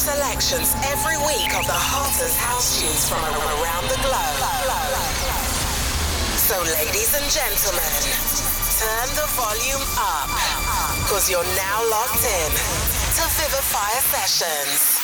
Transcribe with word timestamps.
selections 0.00 0.72
every 0.88 1.20
week 1.28 1.52
of 1.52 1.66
the 1.68 1.76
hottest 1.76 2.32
house 2.40 2.80
tunes 2.80 3.04
from 3.04 3.20
around 3.20 3.84
the 3.92 4.00
globe. 4.00 4.40
So, 6.40 6.56
ladies 6.72 7.12
and 7.12 7.28
gentlemen, 7.28 7.92
turn 8.80 9.08
the 9.12 9.28
volume 9.36 9.84
up, 10.00 10.32
because 11.04 11.28
you're 11.28 11.44
now 11.52 11.84
locked 11.92 12.24
in 12.24 12.50
to 13.12 13.28
Vivifier 13.36 14.00
Sessions. 14.08 14.96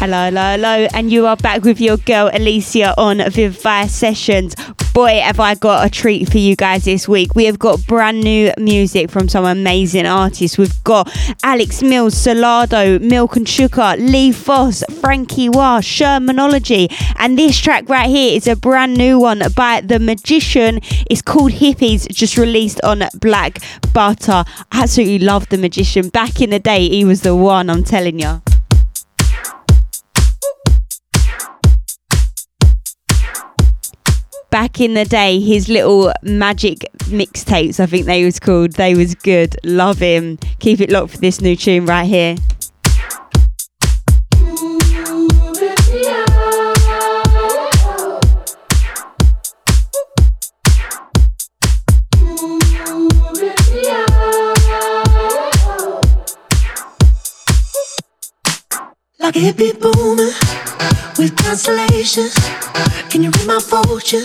Hello, 0.00 0.24
hello, 0.32 0.56
hello, 0.56 0.88
and 0.94 1.12
you 1.12 1.26
are 1.26 1.36
back 1.36 1.64
with 1.64 1.82
your 1.82 1.98
girl 1.98 2.30
Alicia 2.32 2.94
on 2.96 3.18
Vivify 3.30 3.86
Sessions. 3.86 4.56
Boy, 4.94 5.20
have 5.20 5.40
I 5.40 5.54
got 5.54 5.86
a 5.86 5.88
treat 5.88 6.30
for 6.30 6.36
you 6.36 6.54
guys 6.54 6.84
this 6.84 7.08
week. 7.08 7.34
We 7.34 7.46
have 7.46 7.58
got 7.58 7.86
brand 7.86 8.20
new 8.20 8.52
music 8.58 9.10
from 9.10 9.26
some 9.26 9.46
amazing 9.46 10.04
artists. 10.04 10.58
We've 10.58 10.84
got 10.84 11.10
Alex 11.42 11.82
Mills, 11.82 12.14
Solardo, 12.14 13.00
Milk 13.00 13.36
and 13.36 13.48
Sugar, 13.48 13.94
Lee 13.98 14.32
Foss, 14.32 14.84
Frankie 15.00 15.48
Wah, 15.48 15.80
Shermanology, 15.80 16.94
and 17.16 17.38
this 17.38 17.58
track 17.58 17.88
right 17.88 18.10
here 18.10 18.36
is 18.36 18.46
a 18.46 18.54
brand 18.54 18.98
new 18.98 19.18
one 19.18 19.42
by 19.56 19.80
The 19.80 19.98
Magician. 19.98 20.80
It's 21.08 21.22
called 21.22 21.52
Hippies, 21.52 22.06
just 22.12 22.36
released 22.36 22.82
on 22.82 23.02
Black 23.18 23.60
Butter. 23.94 24.44
I 24.72 24.82
absolutely 24.82 25.20
love 25.20 25.48
The 25.48 25.56
Magician. 25.56 26.10
Back 26.10 26.42
in 26.42 26.50
the 26.50 26.58
day, 26.58 26.86
he 26.90 27.06
was 27.06 27.22
the 27.22 27.34
one, 27.34 27.70
I'm 27.70 27.82
telling 27.82 28.18
you. 28.18 28.42
Back 34.52 34.80
in 34.80 34.92
the 34.92 35.06
day, 35.06 35.40
his 35.40 35.70
little 35.70 36.12
magic 36.22 36.86
mixtapes, 37.06 37.80
I 37.80 37.86
think 37.86 38.04
they 38.04 38.22
was 38.22 38.38
called, 38.38 38.72
they 38.72 38.94
was 38.94 39.14
good. 39.14 39.56
Love 39.64 39.98
him. 39.98 40.36
Keep 40.60 40.80
it 40.80 40.90
locked 40.90 41.12
for 41.12 41.18
this 41.18 41.40
new 41.40 41.56
tune 41.56 41.86
right 41.86 42.04
here. 42.04 42.36
Like 59.18 59.36
a 59.36 59.38
hippie 59.38 59.80
boomer 59.80 61.01
with 61.18 61.36
constellations. 61.36 62.34
Can 63.10 63.22
you 63.22 63.30
read 63.30 63.46
my 63.46 63.60
fortune? 63.60 64.24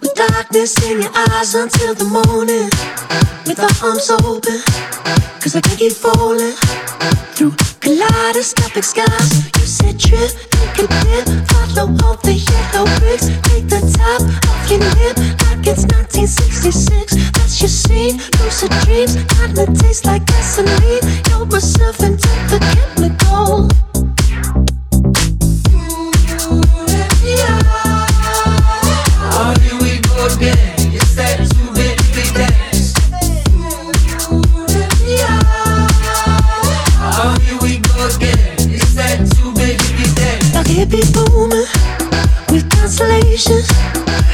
With 0.00 0.14
darkness 0.14 0.74
in 0.84 1.02
your 1.02 1.12
eyes 1.14 1.54
until 1.54 1.94
the 1.94 2.04
morning. 2.04 2.70
With 3.46 3.58
our 3.60 3.88
arms 3.88 4.10
open, 4.10 4.62
cause 5.40 5.56
I 5.56 5.60
can't 5.60 5.78
keep 5.78 5.92
falling 5.92 6.54
through 7.34 7.54
kaleidoscopic 7.80 8.84
skies. 8.84 9.50
You 9.58 9.66
said 9.66 9.98
trip, 9.98 10.30
think 10.30 10.78
a 10.78 10.86
dip, 11.02 11.26
follow 11.50 11.90
all 12.04 12.16
the 12.22 12.34
yellow 12.38 12.86
bricks. 13.00 13.26
Take 13.50 13.68
the 13.68 13.82
top 13.98 14.22
off 14.48 14.70
your 14.70 14.80
lip 14.80 15.18
like 15.46 15.66
it's 15.66 15.84
1966. 15.90 17.14
That's 17.32 17.60
your 17.60 17.68
scene, 17.68 18.18
lucid 18.40 18.70
dreams, 18.86 19.16
kinda 19.34 19.66
taste 19.74 20.06
like 20.06 20.24
gasoline. 20.26 21.02
You're 21.28 21.46
myself 21.46 22.00
into 22.00 22.28
the 22.50 22.58
chemical. 22.72 23.91
Hippie 40.92 41.12
boomer 41.14 41.64
with 42.52 42.68
constellations. 42.70 43.68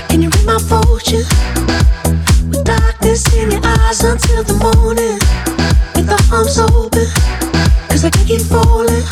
Can 0.08 0.22
you 0.22 0.30
read 0.30 0.46
my 0.46 0.58
fortune? 0.58 1.24
With 2.50 2.64
darkness 2.64 3.22
in 3.34 3.50
your 3.50 3.60
eyes 3.64 4.02
until 4.02 4.42
the 4.42 4.54
morning. 4.54 5.18
With 5.94 6.10
arms 6.32 6.58
open, 6.58 7.06
cause 7.88 8.04
I 8.04 8.10
can't 8.10 8.26
keep 8.26 8.40
falling 8.40 9.04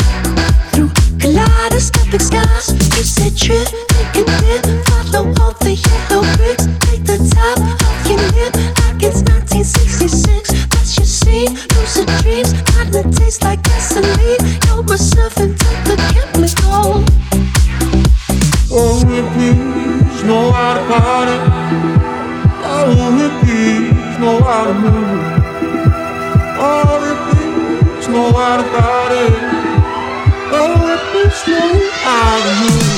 through 0.72 0.90
kaleidoscopic 1.18 2.20
skies. 2.20 2.72
You 2.96 3.04
said 3.04 3.36
trip, 3.36 3.68
take 4.12 4.26
a 4.26 4.38
dip, 4.40 4.75
to 20.96 21.02
party. 21.02 21.36
Oh, 22.68 22.94
hippies 23.18 24.18
know 24.20 24.42
how 24.42 24.64
to 24.64 24.74
move. 24.74 24.94
Oh, 26.58 26.92
hippies 27.04 28.08
know 28.08 28.32
how 28.32 28.56
to 28.56 28.64
how 32.02 32.38
to 32.44 32.60
move. 32.60 32.95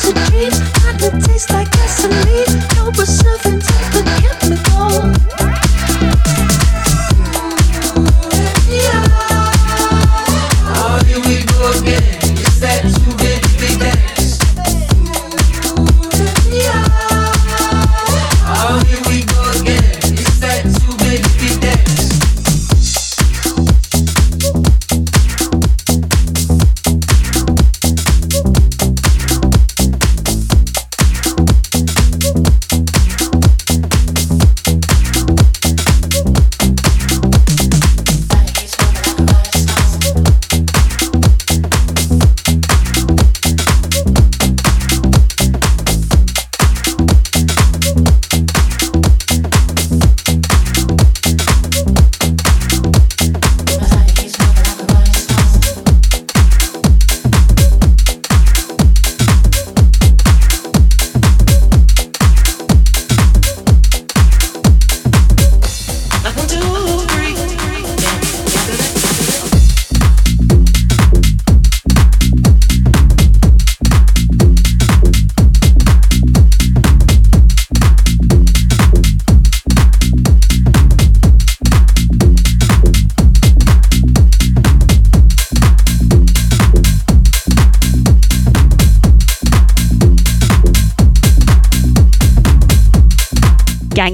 Lucid 0.00 0.16
dreams, 0.30 0.58
kinda 0.72 1.26
taste 1.26 1.50
like 1.50 1.70
gasoline. 1.72 2.62
You're 2.76 2.88
a 2.88 3.89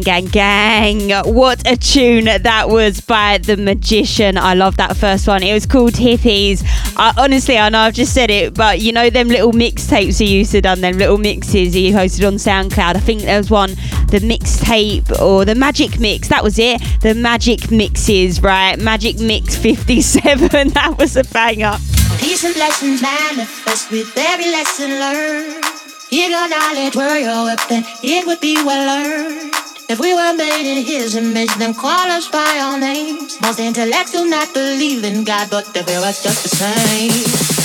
gang, 0.06 0.26
gang. 0.26 1.11
What 1.35 1.69
a 1.69 1.76
tune 1.76 2.26
that 2.26 2.69
was 2.69 3.00
by 3.00 3.38
The 3.38 3.56
Magician. 3.56 4.38
I 4.38 4.55
love 4.55 4.76
that 4.76 4.97
first 4.97 5.26
one. 5.26 5.43
It 5.43 5.53
was 5.53 5.67
called 5.67 5.94
Hippies. 5.94 6.62
I, 6.97 7.12
honestly, 7.19 7.58
I 7.58 7.69
know 7.70 7.81
I've 7.81 7.94
just 7.94 8.14
said 8.14 8.31
it, 8.31 8.55
but 8.55 8.81
you 8.81 8.93
know 8.93 9.11
them 9.11 9.26
little 9.26 9.50
mixtapes 9.50 10.20
he 10.20 10.26
used 10.38 10.53
to 10.53 10.61
done, 10.61 10.81
them 10.81 10.97
little 10.97 11.19
mixes 11.19 11.75
he 11.75 11.91
hosted 11.91 12.25
on 12.25 12.35
SoundCloud. 12.35 12.94
I 12.94 13.00
think 13.00 13.23
there 13.23 13.37
was 13.37 13.50
one, 13.50 13.70
the 14.11 14.20
mixtape 14.23 15.20
or 15.20 15.44
the 15.44 15.56
Magic 15.56 15.99
Mix. 15.99 16.29
That 16.29 16.44
was 16.44 16.56
it. 16.61 16.81
The 17.00 17.17
Magic 17.17 17.73
Mixes, 17.73 18.41
right? 18.41 18.79
Magic 18.79 19.19
Mix 19.19 19.56
57. 19.56 20.69
that 20.69 20.99
was 20.99 21.17
a 21.17 21.25
banger. 21.25 21.79
Peace 22.20 22.44
and 22.44 22.55
blessings 22.55 23.03
manifest 23.03 23.91
with 23.91 24.17
every 24.17 24.53
lesson 24.53 24.91
learned. 25.00 25.64
If 26.12 26.31
your 26.31 26.49
knowledge 26.49 26.94
were 26.94 27.19
your 27.19 27.47
weapon, 27.47 27.82
it 28.05 28.25
would 28.25 28.41
be 28.41 28.55
well 28.55 29.05
earned. 29.05 29.56
If 29.88 30.00
we 30.00 30.12
were 30.12 30.34
made 30.34 30.66
in 30.66 30.84
his 30.84 31.14
image, 31.14 31.54
then 31.58 31.72
call 31.72 32.10
us 32.10 32.28
by 32.28 32.58
our 32.60 32.76
names. 32.76 33.40
Most 33.40 33.60
intellects 33.60 34.10
do 34.10 34.28
not 34.28 34.52
believe 34.52 35.04
in 35.04 35.22
God, 35.22 35.48
but 35.48 35.72
the 35.74 35.84
will 35.86 36.02
us 36.02 36.24
just 36.24 36.42
the 36.42 36.48
same. 36.48 37.56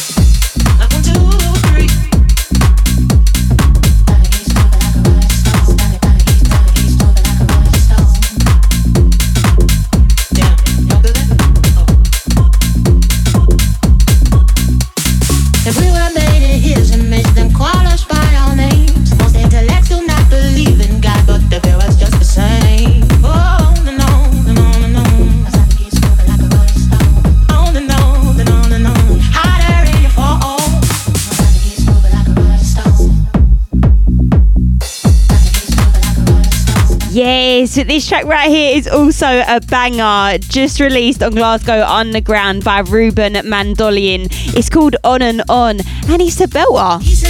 this. 37.61 37.75
This 37.75 38.07
track 38.07 38.25
right 38.25 38.49
here 38.49 38.77
is 38.77 38.87
also 38.87 39.27
a 39.27 39.59
banger, 39.59 40.37
just 40.39 40.79
released 40.79 41.21
on 41.21 41.35
Glasgow 41.35 41.83
Underground 41.83 42.63
by 42.63 42.79
Ruben 42.79 43.33
Mandolini. 43.33 44.27
It's 44.55 44.69
called 44.69 44.95
On 45.03 45.21
and 45.21 45.43
On, 45.49 45.79
and 45.79 46.21
it's 46.21 46.41
a 46.41 46.47
belter. 46.47 47.20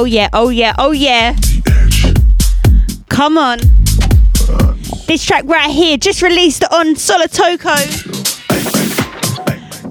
Oh 0.00 0.04
yeah, 0.04 0.28
oh 0.32 0.48
yeah, 0.48 0.76
oh 0.78 0.92
yeah. 0.92 1.34
Come 3.08 3.36
on. 3.36 3.58
This 5.08 5.24
track 5.24 5.42
right 5.46 5.68
here 5.68 5.96
just 5.96 6.22
released 6.22 6.62
on 6.70 6.94
Solotoko. 6.94 7.74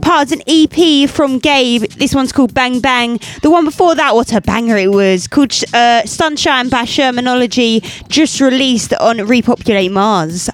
Pard's 0.01 0.31
an 0.31 0.43
EP 0.47 1.09
from 1.09 1.39
Gabe. 1.39 1.83
This 1.97 2.15
one's 2.15 2.31
called 2.31 2.53
Bang 2.53 2.79
Bang. 2.79 3.19
The 3.41 3.51
one 3.51 3.65
before 3.65 3.95
that, 3.95 4.15
what 4.15 4.31
a 4.31 4.39
banger 4.39 4.77
it 4.77 4.91
was, 4.93 5.27
called 5.27 5.51
uh, 5.73 6.05
Sunshine 6.05 6.69
by 6.69 6.83
Shermanology, 6.83 7.83
just 8.07 8.39
released 8.39 8.93
on 8.93 9.17
Repopulate 9.27 9.91
Mars. 9.91 10.49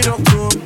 it 0.00 0.08
up, 0.08 0.22
bro. 0.24 0.59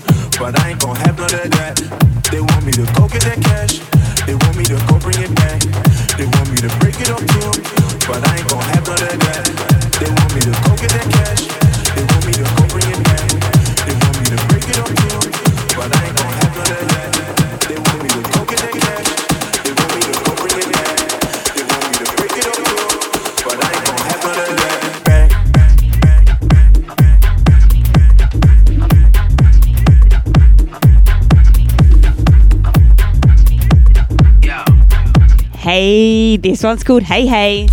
Hey, 35.74 36.36
this 36.36 36.62
one's 36.62 36.84
called 36.84 37.02
Hey 37.02 37.26
Hey. 37.26 37.66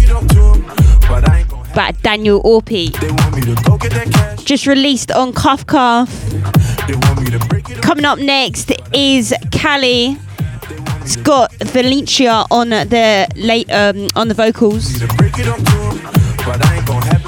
By 1.75 1.93
Daniel 2.01 2.41
Orpi. 2.41 2.89
Just 4.43 4.65
released 4.65 5.12
on 5.12 5.34
Kafka. 5.34 6.08
Coming 7.84 8.05
up 8.05 8.17
next 8.17 8.72
is 8.91 9.36
Cali. 9.51 10.17
It's 11.01 11.15
got 11.17 11.53
Valencia 11.60 12.43
on 12.50 12.70
the 12.70 13.27
late 13.36 13.72
um, 13.72 14.08
on 14.15 14.29
the 14.29 14.34
vocals. 14.34 15.00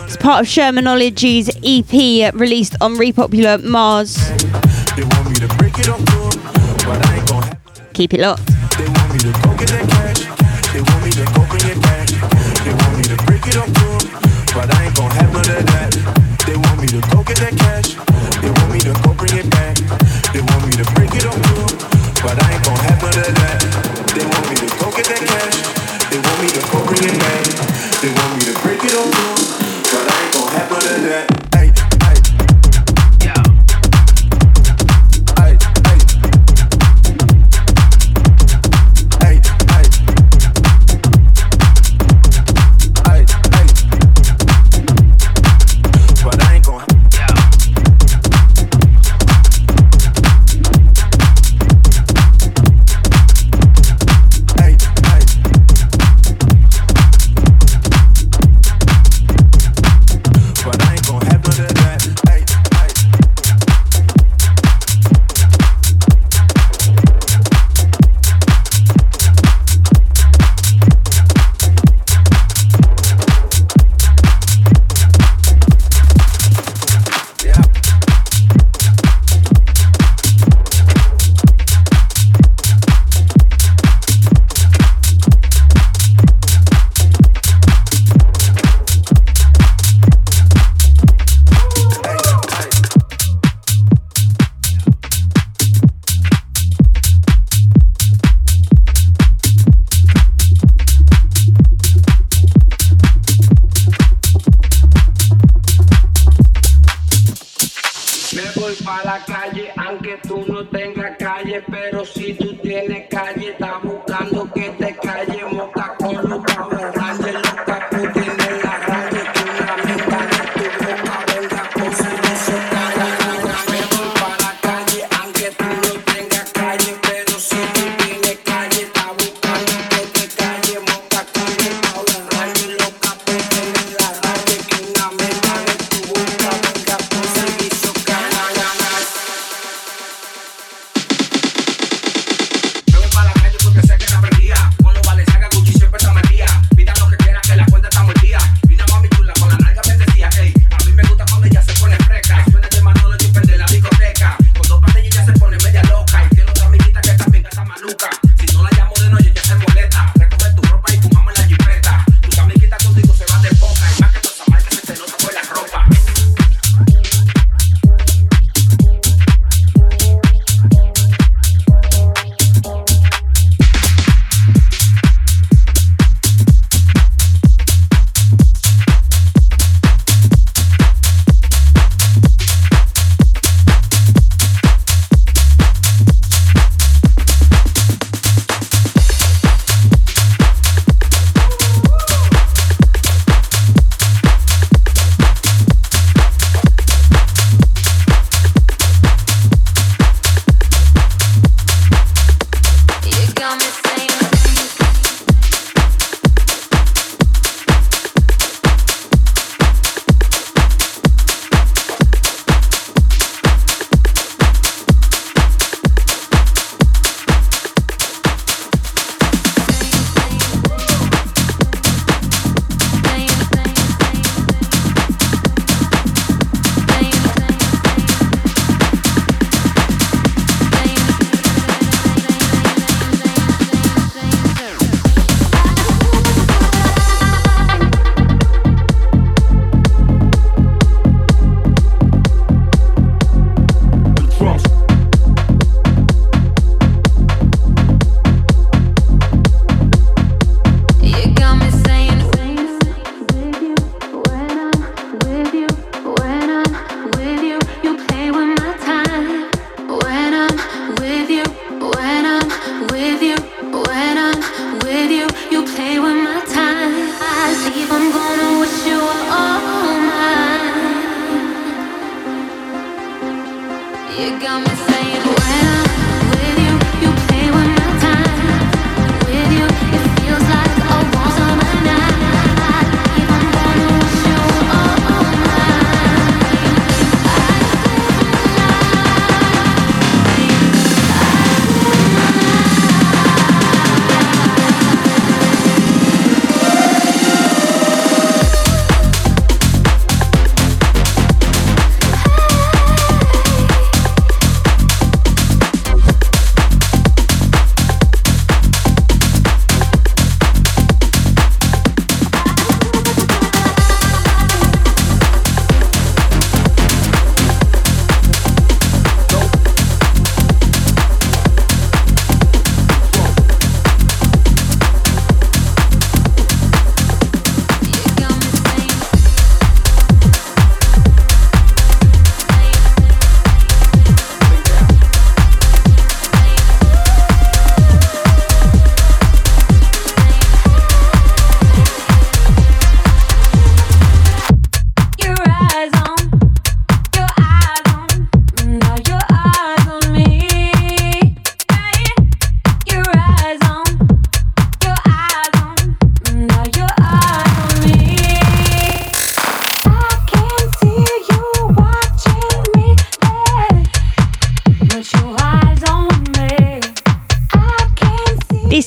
It's 0.06 0.18
part 0.18 0.42
of 0.42 0.48
Shermanology's 0.48 1.50
EP 1.62 2.34
released 2.34 2.78
on 2.82 2.98
Repopulate 2.98 3.64
Mars. 3.64 4.18
Keep 7.94 8.16
it 8.16 8.22
locked. 8.22 10.03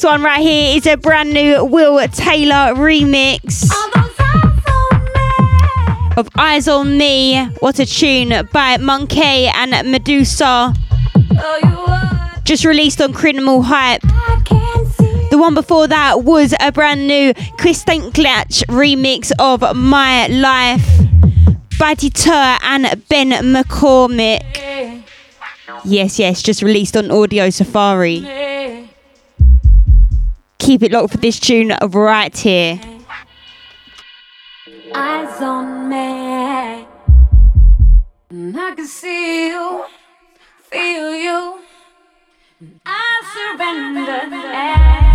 one 0.07 0.23
right 0.23 0.41
here 0.41 0.77
is 0.77 0.87
a 0.87 0.97
brand 0.97 1.33
new 1.35 1.65
Will 1.65 1.99
Taylor 2.07 2.77
remix 2.77 3.69
of 6.17 6.29
Eyes 6.37 6.69
on 6.69 6.97
Me. 6.97 7.45
What 7.59 7.81
a 7.81 7.87
tune 7.87 8.49
by 8.53 8.77
Monkey 8.77 9.49
and 9.49 9.91
Medusa. 9.91 10.73
Just 12.45 12.65
released 12.65 13.01
on 13.01 13.15
Criminal 13.15 13.63
Hype. 13.63 14.03
The 15.33 15.39
one 15.39 15.55
before 15.55 15.89
that 15.89 16.23
was 16.23 16.55
a 16.61 16.71
brand 16.71 17.09
new 17.09 17.35
Chris 17.59 17.85
Klatch 17.85 18.65
remix 18.67 19.33
of 19.41 19.77
My 19.77 20.29
Life 20.29 20.89
by 21.81 21.95
Deter 21.95 22.59
and 22.63 23.03
Ben 23.09 23.31
McCormick. 23.31 25.03
Yes, 25.85 26.21
yes, 26.21 26.43
just 26.43 26.63
released 26.63 26.97
on 26.97 27.11
Audio 27.11 27.51
Safari 27.51 28.46
keep 30.67 30.83
it 30.83 30.91
locked 30.91 31.13
for 31.13 31.19
this 31.19 31.39
tune 31.39 31.73
right 31.93 32.37
here. 32.37 32.81
Eyes 34.93 35.41
on 35.41 35.89
me, 35.89 36.87
I 38.33 38.75
can 38.75 38.87
see 38.89 39.47
you, 39.47 39.85
feel 40.69 41.15
you. 41.15 41.61
I 42.85 43.57
surrender. 43.57 45.06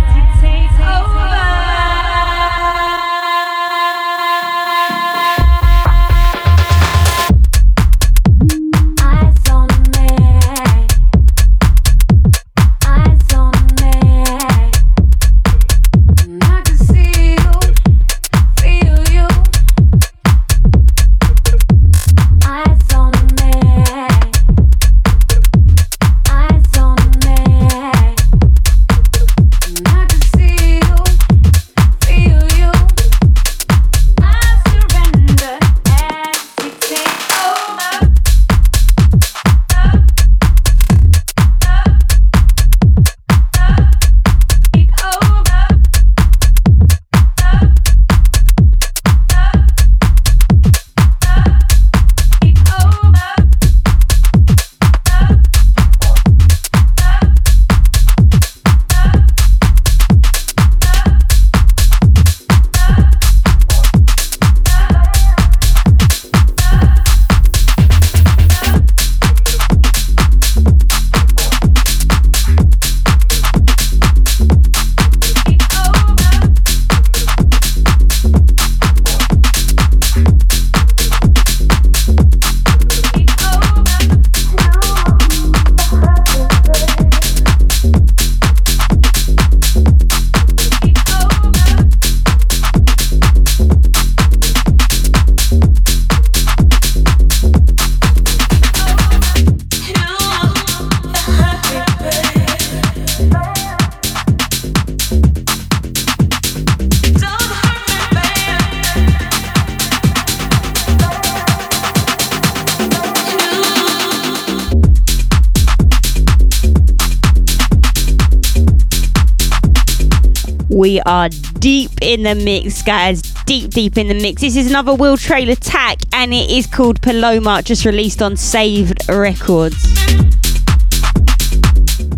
Are 121.04 121.28
deep 121.58 121.90
in 122.00 122.22
the 122.22 122.34
mix, 122.34 122.82
guys. 122.82 123.22
Deep, 123.44 123.70
deep 123.70 123.98
in 123.98 124.08
the 124.08 124.14
mix. 124.14 124.42
This 124.42 124.56
is 124.56 124.70
another 124.70 124.94
Will 124.94 125.16
Taylor 125.16 125.56
track, 125.56 125.98
and 126.12 126.32
it 126.32 126.50
is 126.50 126.66
called 126.66 127.00
Paloma, 127.02 127.62
just 127.62 127.84
released 127.84 128.22
on 128.22 128.36
Saved 128.36 129.08
Records. 129.08 129.76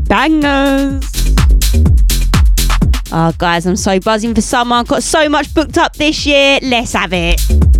Bangers. 0.08 1.10
Oh, 3.12 3.32
guys, 3.38 3.66
I'm 3.66 3.76
so 3.76 3.98
buzzing 4.00 4.34
for 4.34 4.40
summer. 4.40 4.76
I've 4.76 4.88
got 4.88 5.02
so 5.02 5.28
much 5.28 5.54
booked 5.54 5.78
up 5.78 5.94
this 5.96 6.26
year. 6.26 6.58
Let's 6.62 6.92
have 6.92 7.12
it. 7.12 7.73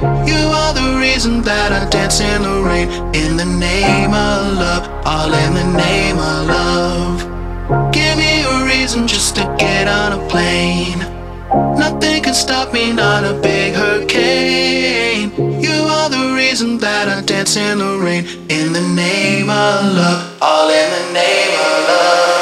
You 0.00 0.46
are 0.54 0.72
the 0.74 0.96
reason 1.00 1.42
that 1.42 1.72
I 1.72 1.88
dance 1.90 2.20
in 2.20 2.42
the 2.42 2.62
rain. 2.62 2.88
In 3.16 3.36
the 3.36 3.44
name 3.44 4.14
of 4.14 4.54
love, 4.54 4.86
all 5.04 5.32
in 5.34 5.54
the 5.54 5.64
name 5.76 6.18
of 6.18 6.46
love. 6.46 7.92
Give 7.92 8.16
me 8.16 8.44
a 8.44 8.64
reason 8.64 9.08
just 9.08 9.34
to 9.36 9.42
get 9.58 9.88
on 9.88 10.12
a 10.12 10.28
plane. 10.28 11.00
Nothing 11.76 12.22
can 12.22 12.34
stop 12.34 12.72
me, 12.72 12.92
not 12.92 13.24
a 13.24 13.40
big 13.40 13.74
hurricane. 13.74 15.32
You 15.60 15.82
are 15.96 16.08
the 16.08 16.32
reason 16.36 16.78
that 16.78 17.08
I 17.08 17.20
dance 17.22 17.56
in 17.56 17.78
the 17.78 17.98
rain. 17.98 18.24
In 18.48 18.72
the 18.72 18.86
name 18.94 19.50
of 19.50 19.96
love, 19.98 20.38
all 20.40 20.70
in 20.70 20.90
the 20.96 21.12
name 21.12 21.58
of 21.58 21.88
love. 21.88 22.37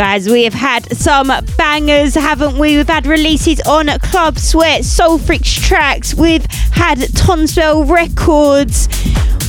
Guys, 0.00 0.30
we 0.30 0.44
have 0.44 0.54
had 0.54 0.96
some 0.96 1.30
bangers, 1.58 2.14
haven't 2.14 2.56
we? 2.56 2.78
We've 2.78 2.88
had 2.88 3.04
releases 3.04 3.60
on 3.60 3.88
Club 3.98 4.38
Sweat, 4.38 4.82
Soul 4.82 5.18
Freaks 5.18 5.52
tracks. 5.52 6.14
We've 6.14 6.46
had 6.72 7.00
Tonswell 7.00 7.86
Records. 7.86 8.88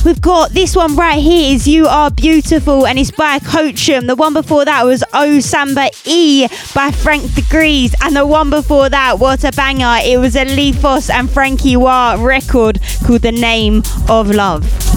We've 0.04 0.20
got 0.20 0.50
this 0.50 0.76
one 0.76 0.94
right 0.94 1.18
here 1.18 1.54
is 1.54 1.66
You 1.66 1.86
Are 1.86 2.10
Beautiful 2.10 2.86
and 2.86 2.98
it's 2.98 3.10
by 3.10 3.38
Coachum. 3.38 4.06
The 4.06 4.14
one 4.14 4.34
before 4.34 4.66
that 4.66 4.84
was 4.84 5.02
Oh 5.14 5.40
Samba 5.40 5.88
E 6.04 6.46
by 6.74 6.90
Frank 6.90 7.32
Degrees. 7.34 7.94
And 8.02 8.14
the 8.14 8.26
one 8.26 8.50
before 8.50 8.90
that, 8.90 9.18
what 9.18 9.44
a 9.44 9.52
banger. 9.52 10.00
It 10.04 10.18
was 10.18 10.36
a 10.36 10.44
Lefos 10.44 11.08
and 11.08 11.30
Frankie 11.30 11.76
Wah 11.76 12.18
record 12.20 12.78
called 13.06 13.22
The 13.22 13.32
Name 13.32 13.82
of 14.06 14.30
Love. 14.30 14.91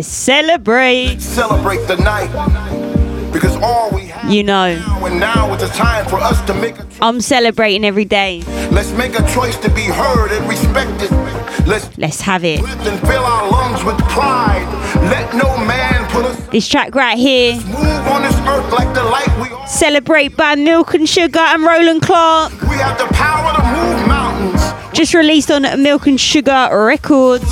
Celebrate 0.00 1.06
the 1.06 1.06
day. 1.06 1.14
Let's 1.14 1.24
celebrate. 1.24 1.80
Celebrate 1.80 1.86
the 1.86 1.96
night. 2.02 3.32
Because 3.32 3.56
all 3.56 3.90
we 3.90 4.06
have 4.06 4.30
You 4.32 4.42
know, 4.44 4.76
now 4.78 5.04
and 5.06 5.20
now 5.20 5.54
is 5.54 5.60
the 5.60 5.68
time 5.76 6.06
for 6.06 6.16
us 6.16 6.40
to 6.46 6.54
make 6.54 6.78
a 6.78 6.86
I'm 7.02 7.20
celebrating 7.20 7.84
every 7.84 8.06
day. 8.06 8.42
let's 8.70 8.90
make 8.92 9.18
a 9.18 9.22
choice 9.34 9.56
to 9.58 9.68
be 9.70 9.82
heard 9.82 10.32
and 10.32 10.48
respected. 10.48 11.10
Let's 11.66 11.90
Let's 11.98 12.20
have 12.22 12.44
it. 12.44 12.60
and 12.60 13.00
fill 13.06 13.24
our 13.24 13.50
lungs 13.50 13.84
with 13.84 13.98
pride. 14.08 14.64
Let 15.10 15.34
no 15.34 15.54
man 15.66 16.08
put 16.10 16.24
us 16.24 16.36
This 16.48 16.66
track 16.66 16.94
right 16.94 17.18
here, 17.18 17.54
move 17.56 18.06
on 18.08 18.22
this 18.22 18.36
earth 18.48 18.72
like 18.72 18.94
the 18.94 19.04
light 19.04 19.28
we. 19.40 19.48
Celebrate 19.66 20.34
by 20.36 20.54
Milk 20.54 20.94
and 20.94 21.06
Sugar 21.08 21.40
and 21.40 21.62
Roland 21.62 22.00
Clark. 22.02 22.52
We 22.62 22.76
have 22.76 22.96
the 22.98 23.12
power 23.12 23.52
to 23.58 23.62
move 23.76 24.08
mountains. 24.08 24.62
Just 24.96 25.12
released 25.12 25.50
on 25.50 25.62
Milk 25.82 26.06
and 26.06 26.18
Sugar 26.18 26.68
Records. 26.72 27.44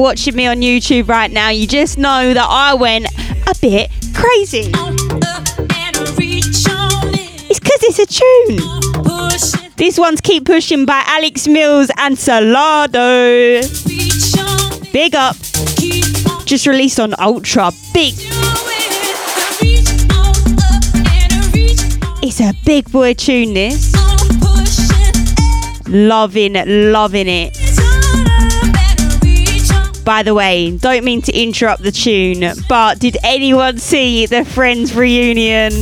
Watching 0.00 0.34
me 0.34 0.46
on 0.46 0.62
YouTube 0.62 1.08
right 1.08 1.30
now, 1.30 1.50
you 1.50 1.66
just 1.66 1.98
know 1.98 2.32
that 2.32 2.46
I 2.48 2.72
went 2.74 3.06
a 3.46 3.54
bit 3.60 3.90
crazy. 4.14 4.72
It's 7.48 7.60
because 7.60 7.82
it's 7.82 7.98
a 7.98 8.06
tune. 8.06 9.76
This 9.76 9.98
one's 9.98 10.22
Keep 10.22 10.46
Pushing 10.46 10.86
by 10.86 11.02
Alex 11.06 11.46
Mills 11.46 11.90
and 11.98 12.18
Salado. 12.18 13.60
Big 14.92 15.14
up. 15.14 15.36
Just 16.46 16.66
released 16.66 16.98
on 16.98 17.14
Ultra. 17.18 17.70
Big. 17.92 18.14
It's 22.22 22.40
a 22.40 22.54
big 22.64 22.90
boy 22.90 23.12
tune, 23.14 23.52
this. 23.52 23.94
Loving, 25.86 26.54
loving 26.92 27.28
it. 27.28 27.59
By 30.04 30.22
the 30.22 30.34
way, 30.34 30.76
don't 30.76 31.04
mean 31.04 31.22
to 31.22 31.32
interrupt 31.32 31.82
the 31.82 31.92
tune, 31.92 32.44
but 32.68 32.98
did 32.98 33.16
anyone 33.22 33.78
see 33.78 34.26
the 34.26 34.44
Friends 34.44 34.94
reunion? 34.94 35.72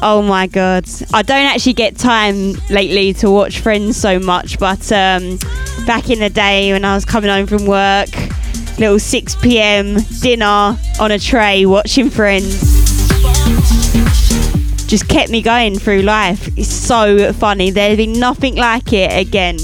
Oh 0.00 0.22
my 0.26 0.46
god. 0.46 0.86
I 1.12 1.22
don't 1.22 1.46
actually 1.46 1.72
get 1.72 1.96
time 1.96 2.52
lately 2.70 3.12
to 3.14 3.30
watch 3.30 3.60
Friends 3.60 3.96
so 3.96 4.18
much, 4.18 4.58
but 4.58 4.92
um, 4.92 5.38
back 5.86 6.10
in 6.10 6.20
the 6.20 6.30
day 6.30 6.72
when 6.72 6.84
I 6.84 6.94
was 6.94 7.04
coming 7.04 7.30
home 7.30 7.46
from 7.46 7.66
work, 7.66 8.10
little 8.78 8.98
6 8.98 9.34
pm 9.36 9.96
dinner 10.20 10.78
on 11.00 11.10
a 11.10 11.18
tray 11.18 11.66
watching 11.66 12.10
Friends 12.10 12.78
just 14.88 15.06
kept 15.06 15.30
me 15.30 15.42
going 15.42 15.78
through 15.78 16.00
life. 16.00 16.48
It's 16.56 16.72
so 16.72 17.32
funny. 17.34 17.70
There's 17.70 17.98
be 17.98 18.06
nothing 18.06 18.56
like 18.56 18.92
it 18.92 19.12
again. 19.12 19.58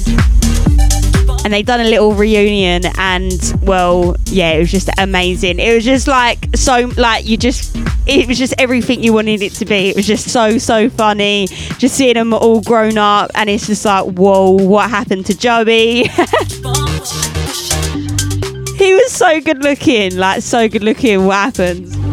And 1.44 1.52
they 1.52 1.62
done 1.62 1.80
a 1.80 1.84
little 1.84 2.14
reunion, 2.14 2.84
and 2.96 3.32
well, 3.62 4.16
yeah, 4.26 4.52
it 4.52 4.60
was 4.60 4.70
just 4.70 4.88
amazing. 4.98 5.58
It 5.58 5.74
was 5.74 5.84
just 5.84 6.08
like 6.08 6.48
so, 6.56 6.90
like 6.96 7.26
you 7.26 7.36
just, 7.36 7.76
it 8.06 8.26
was 8.26 8.38
just 8.38 8.54
everything 8.58 9.04
you 9.04 9.12
wanted 9.12 9.42
it 9.42 9.52
to 9.56 9.66
be. 9.66 9.90
It 9.90 9.96
was 9.96 10.06
just 10.06 10.30
so, 10.30 10.56
so 10.56 10.88
funny. 10.88 11.48
Just 11.78 11.96
seeing 11.96 12.14
them 12.14 12.32
all 12.32 12.62
grown 12.62 12.96
up, 12.96 13.30
and 13.34 13.50
it's 13.50 13.66
just 13.66 13.84
like, 13.84 14.04
whoa, 14.04 14.52
what 14.52 14.88
happened 14.88 15.26
to 15.26 15.36
Joey? 15.36 16.04
he 18.78 18.94
was 18.94 19.12
so 19.12 19.40
good 19.40 19.62
looking, 19.62 20.16
like 20.16 20.42
so 20.42 20.68
good 20.68 20.82
looking. 20.82 21.26
What 21.26 21.34
happened? 21.36 22.03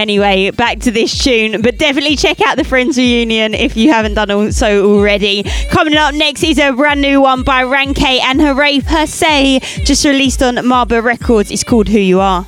Anyway, 0.00 0.50
back 0.50 0.78
to 0.78 0.90
this 0.90 1.22
tune, 1.22 1.60
but 1.60 1.76
definitely 1.76 2.16
check 2.16 2.40
out 2.40 2.56
the 2.56 2.64
Friends 2.64 2.96
reunion 2.96 3.52
if 3.52 3.76
you 3.76 3.92
haven't 3.92 4.14
done 4.14 4.50
so 4.50 4.86
already. 4.86 5.42
Coming 5.70 5.94
up 5.94 6.14
next 6.14 6.42
is 6.42 6.58
a 6.58 6.72
brand 6.72 7.02
new 7.02 7.20
one 7.20 7.42
by 7.42 7.62
Ranke 7.64 8.02
and 8.02 8.40
Hooray 8.40 8.80
Per 8.80 9.04
Se, 9.04 9.60
just 9.84 10.06
released 10.06 10.42
on 10.42 10.54
Marber 10.54 11.04
Records. 11.04 11.50
It's 11.50 11.64
called 11.64 11.88
Who 11.88 11.98
You 11.98 12.18
Are. 12.18 12.46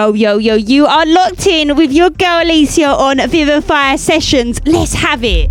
Yo, 0.00 0.14
yo, 0.14 0.38
yo, 0.38 0.54
you 0.54 0.86
are 0.86 1.04
locked 1.04 1.46
in 1.46 1.76
with 1.76 1.92
your 1.92 2.08
girl 2.08 2.42
Elysia 2.42 2.88
on 2.88 3.18
Vivify 3.28 3.96
Sessions. 3.96 4.58
Let's 4.64 4.94
have 4.94 5.22
it. 5.22 5.50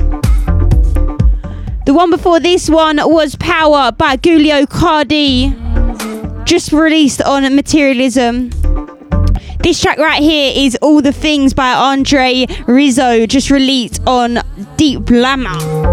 The 1.85 1.93
one 1.93 2.09
before 2.09 2.39
this 2.39 2.67
one 2.67 2.97
was 2.97 3.35
Power 3.35 3.91
by 3.91 4.15
Giulio 4.15 4.65
Cardi, 4.65 5.55
just 6.45 6.73
released 6.73 7.21
on 7.21 7.43
Materialism. 7.55 8.49
This 9.59 9.79
track 9.79 9.99
right 9.99 10.23
here 10.23 10.51
is 10.55 10.75
All 10.81 11.03
the 11.03 11.13
Things 11.13 11.53
by 11.53 11.71
Andre 11.71 12.47
Rizzo, 12.65 13.27
just 13.27 13.51
released 13.51 14.01
on 14.07 14.39
Deep 14.77 15.01
Blama. 15.01 15.88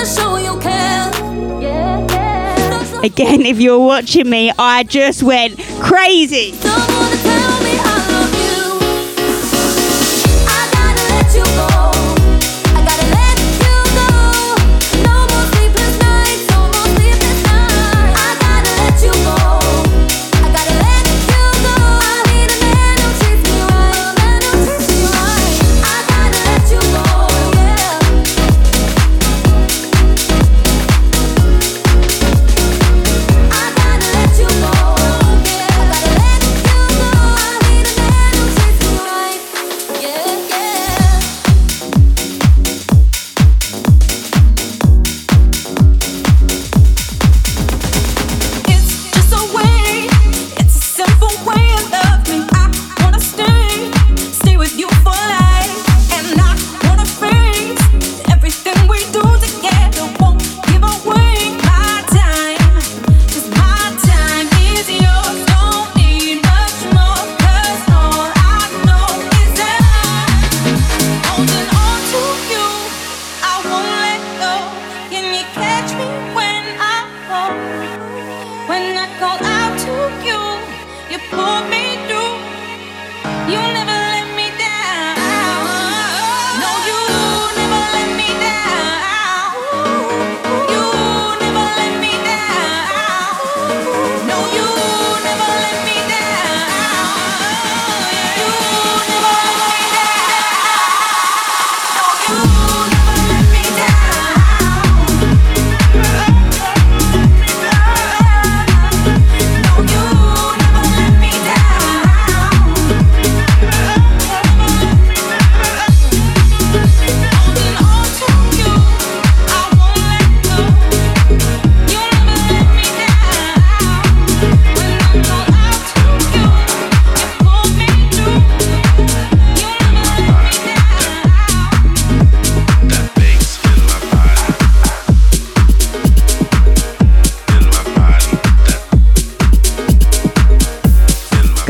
Wanna 0.00 0.14
show 0.14 0.36
you 0.36 0.58
care. 0.60 1.10
Yeah, 1.60 2.06
yeah. 2.08 3.00
Again, 3.02 3.42
if 3.42 3.60
you're 3.60 3.78
watching 3.78 4.30
me, 4.30 4.50
I 4.58 4.82
just 4.82 5.22
went 5.22 5.58
crazy. 5.80 6.52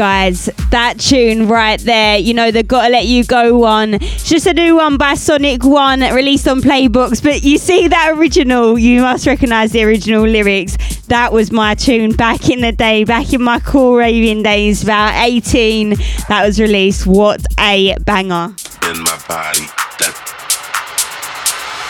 Guys, 0.01 0.48
that 0.70 0.98
tune 0.98 1.46
right 1.46 1.78
there, 1.78 2.16
you 2.16 2.32
know, 2.32 2.51
the 2.51 2.62
Gotta 2.62 2.88
Let 2.88 3.05
You 3.05 3.22
Go 3.22 3.59
one. 3.59 3.92
It's 3.92 4.26
just 4.26 4.46
a 4.46 4.55
new 4.55 4.76
one 4.76 4.96
by 4.96 5.12
Sonic 5.12 5.62
One 5.62 6.01
released 6.01 6.48
on 6.48 6.62
Playbooks. 6.62 7.22
But 7.22 7.42
you 7.42 7.59
see 7.59 7.86
that 7.86 8.14
original, 8.16 8.78
you 8.78 9.03
must 9.03 9.26
recognize 9.26 9.72
the 9.72 9.84
original 9.84 10.22
lyrics. 10.22 10.78
That 11.09 11.34
was 11.34 11.53
my 11.53 11.74
tune 11.74 12.12
back 12.12 12.48
in 12.48 12.62
the 12.62 12.72
day, 12.72 13.05
back 13.05 13.34
in 13.34 13.42
my 13.42 13.61
cool 13.61 13.94
raving 13.94 14.42
days, 14.42 14.82
about 14.82 15.22
18. 15.22 15.90
That 16.30 16.46
was 16.46 16.59
released. 16.59 17.07
What 17.07 17.44
a 17.59 17.94
banger. 17.98 18.55
in 18.88 19.03
my 19.03 19.22
body. 19.28 19.66
That 19.98 20.16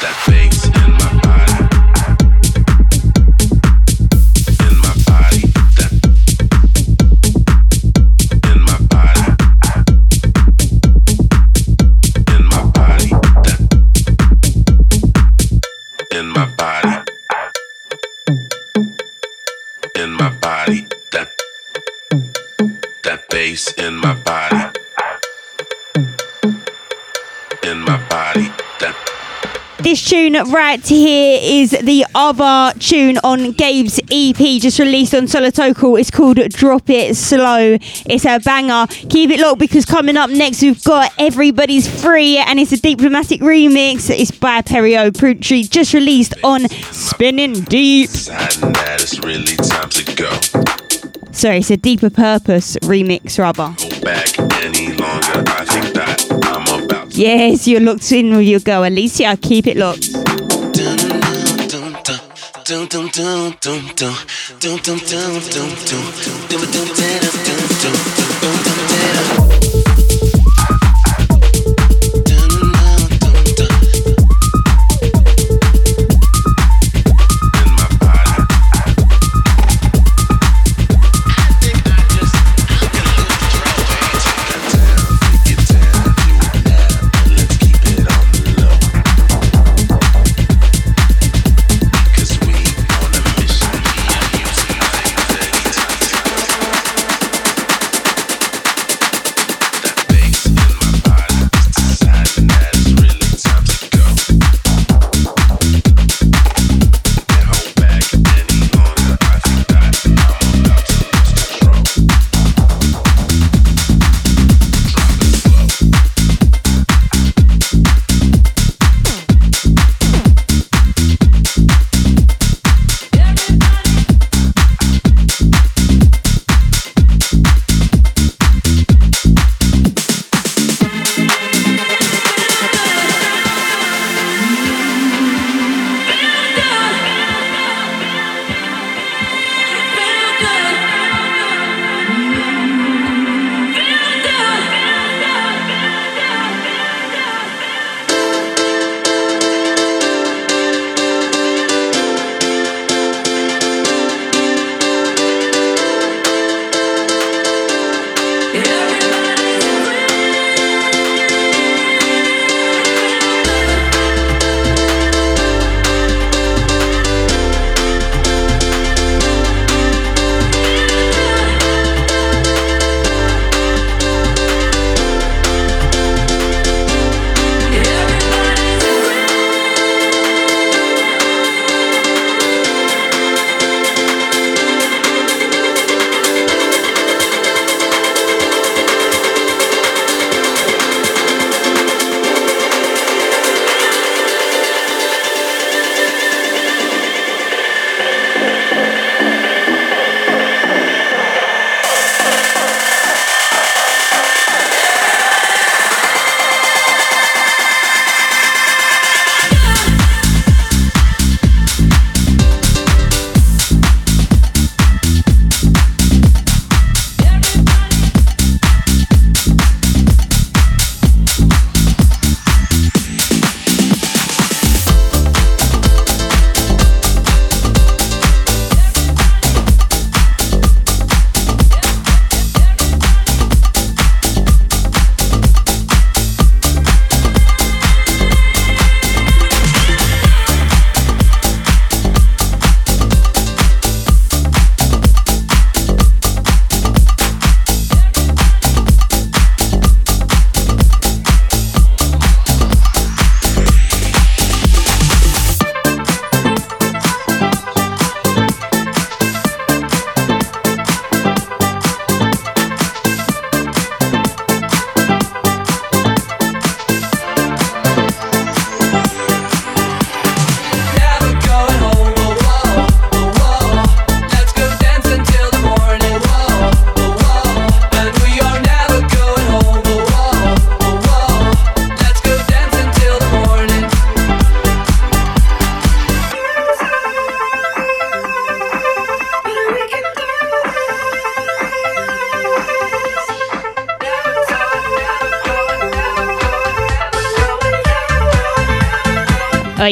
that 0.03 0.60
bass 23.41 23.73
in 23.79 23.97
my 23.97 24.13
body 24.23 24.79
in 27.63 27.81
my 27.81 27.97
body. 28.11 28.51
This 29.79 30.05
tune 30.07 30.35
right 30.53 30.87
here 30.87 31.41
is 31.43 31.71
the 31.71 32.05
other 32.15 32.79
tune 32.79 33.17
on 33.25 33.53
Gabe's 33.53 33.99
EP, 34.11 34.37
just 34.61 34.79
released 34.79 35.15
on 35.15 35.23
Solotokal. 35.23 35.99
It's 35.99 36.11
called 36.11 36.37
Drop 36.51 36.91
It 36.91 37.17
Slow. 37.17 37.79
It's 37.81 38.27
a 38.27 38.41
banger. 38.41 38.87
Keep 39.09 39.31
it 39.31 39.41
locked 39.41 39.59
because 39.59 39.87
coming 39.87 40.19
up 40.19 40.29
next 40.29 40.61
we've 40.61 40.85
got 40.85 41.11
Everybody's 41.17 41.89
Free 42.03 42.37
and 42.37 42.61
it's 42.61 42.73
a 42.73 42.77
diplomatic 42.77 43.41
remix. 43.41 44.11
It's 44.11 44.31
by 44.31 44.61
Perio 44.61 45.11
Prutri, 45.11 45.69
just 45.69 45.95
released 45.95 46.35
on 46.45 46.69
Spinnin' 46.69 47.65
Deep. 47.65 48.11
Deciding 51.33 51.39
that 51.39 51.39
it's 51.39 51.39
really 51.39 51.39
time 51.39 51.39
to 51.39 51.39
go. 51.39 51.39
Sorry, 51.39 51.59
it's 51.59 51.71
a 51.71 51.77
Deeper 51.77 52.11
Purpose 52.11 52.77
remix, 52.79 53.39
rather. 53.39 53.75
Go 53.79 54.01
back 54.01 54.39
any 54.63 54.89
longer. 54.89 55.45
I 55.47 55.65
think 55.65 55.95
that 55.95 56.27
I'm 56.45 56.85
about 56.85 57.11
to. 57.11 57.21
Yes, 57.21 57.67
you're 57.67 57.81
locked 57.81 58.13
in 58.13 58.37
with 58.37 58.47
your 58.47 58.61
girl 58.61 58.83
Elysia. 58.83 59.41
Keep 59.41 59.67
it 59.67 59.77
locked. 59.77 60.13
Cause 62.71 62.95
we 69.37 69.41
on 69.41 69.50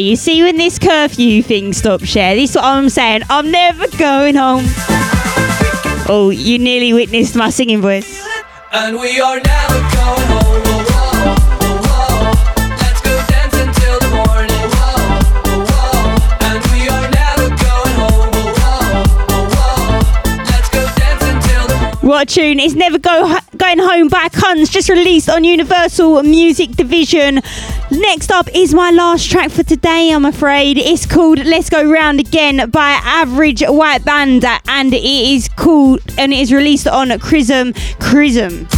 you 0.08 0.16
see 0.16 0.42
when 0.42 0.56
this 0.56 0.78
curfew 0.78 1.42
thing 1.42 1.74
stops, 1.74 2.14
yeah, 2.14 2.34
this 2.34 2.50
is 2.50 2.56
what 2.56 2.64
I'm 2.64 2.88
saying. 2.88 3.22
I'm 3.28 3.50
never 3.50 3.86
going 3.98 4.36
home. 4.36 4.64
Oh, 6.08 6.30
you 6.30 6.58
nearly 6.58 6.94
witnessed 6.94 7.36
my 7.36 7.50
singing 7.50 7.82
voice. 7.82 8.26
And 8.72 8.98
we 8.98 9.20
are 9.20 9.38
never 9.38 9.80
going 9.80 10.26
home. 10.28 10.68
What 22.08 22.32
a 22.32 22.34
tune. 22.34 22.58
It's 22.58 22.74
Never 22.74 22.98
Go 22.98 23.36
Going 23.58 23.78
Home 23.78 24.08
by 24.08 24.30
Huns, 24.32 24.70
just 24.70 24.88
released 24.88 25.28
on 25.28 25.44
Universal 25.44 26.22
Music 26.22 26.70
Division. 26.70 27.42
Next 27.98 28.30
up 28.30 28.48
is 28.54 28.74
my 28.74 28.92
last 28.92 29.28
track 29.28 29.50
for 29.50 29.64
today, 29.64 30.12
I'm 30.12 30.24
afraid. 30.24 30.78
It's 30.78 31.04
called 31.04 31.40
Let's 31.44 31.68
Go 31.68 31.90
Round 31.90 32.20
Again 32.20 32.70
by 32.70 32.90
Average 33.02 33.64
White 33.66 34.04
Band, 34.04 34.44
and 34.68 34.94
it 34.94 35.04
is 35.04 35.48
called, 35.48 36.00
and 36.16 36.32
it 36.32 36.38
is 36.38 36.52
released 36.52 36.86
on 36.86 37.18
Chrism. 37.18 37.72
Chrism. 37.98 38.68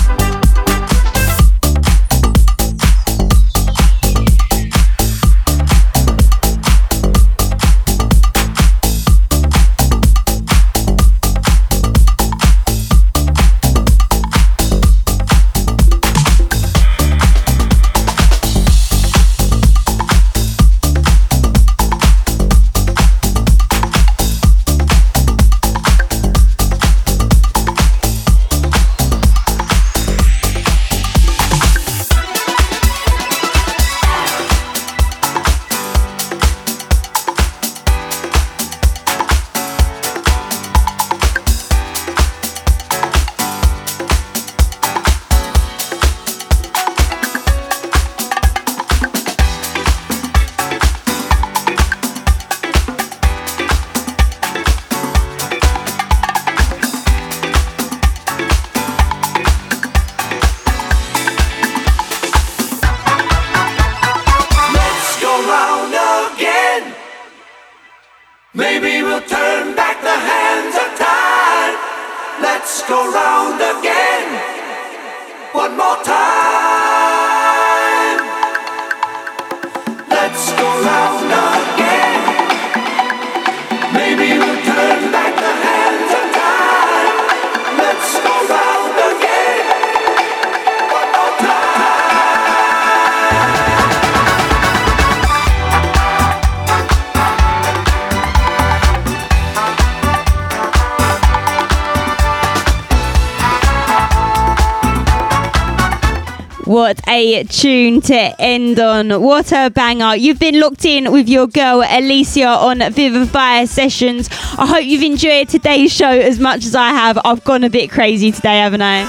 What 107.20 107.50
tune 107.50 108.00
to 108.00 108.40
end 108.40 108.80
on. 108.80 109.20
What 109.20 109.52
a 109.52 109.68
banger. 109.68 110.16
You've 110.16 110.38
been 110.38 110.58
locked 110.58 110.86
in 110.86 111.12
with 111.12 111.28
your 111.28 111.46
girl 111.46 111.82
Elysia 111.82 112.56
on 112.56 112.78
Vivify 112.92 113.66
Sessions. 113.66 114.30
I 114.56 114.66
hope 114.66 114.84
you've 114.84 115.02
enjoyed 115.02 115.50
today's 115.50 115.92
show 115.92 116.08
as 116.08 116.38
much 116.38 116.64
as 116.64 116.74
I 116.74 116.88
have. 116.88 117.18
I've 117.22 117.44
gone 117.44 117.62
a 117.62 117.68
bit 117.68 117.90
crazy 117.90 118.32
today, 118.32 118.60
haven't 118.60 118.80
I? 118.80 119.04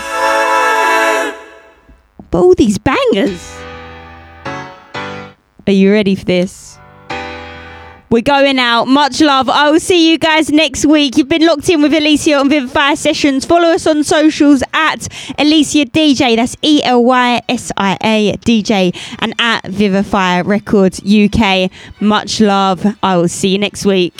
But 2.29 2.41
all 2.41 2.53
these 2.53 2.77
bangers. 2.77 3.55
Are 4.45 5.71
you 5.71 5.93
ready 5.93 6.15
for 6.15 6.25
this? 6.25 6.70
We're 8.11 8.21
going 8.21 8.59
out. 8.59 8.89
Much 8.89 9.21
love. 9.21 9.47
I 9.47 9.71
will 9.71 9.79
see 9.79 10.11
you 10.11 10.17
guys 10.17 10.51
next 10.51 10.85
week. 10.85 11.15
You've 11.15 11.29
been 11.29 11.45
locked 11.45 11.69
in 11.69 11.81
with 11.81 11.93
Elysia 11.93 12.41
on 12.41 12.49
Vivify 12.49 12.95
Sessions. 12.95 13.45
Follow 13.45 13.69
us 13.69 13.87
on 13.87 14.03
socials 14.03 14.61
at 14.73 14.99
Elysia 15.39 15.89
DJ. 15.89 16.35
That's 16.35 16.57
E 16.61 16.83
L 16.83 17.05
Y 17.05 17.41
S 17.47 17.71
I 17.77 17.97
A 18.03 18.33
DJ. 18.39 18.93
And 19.19 19.33
at 19.39 19.65
Vivify 19.65 20.41
Records 20.41 21.01
UK. 21.01 21.71
Much 22.01 22.41
love. 22.41 22.85
I 23.01 23.15
will 23.15 23.29
see 23.29 23.47
you 23.47 23.59
next 23.59 23.85
week. 23.85 24.13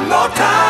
One 0.00 0.08
more 0.08 0.28
time. 0.30 0.69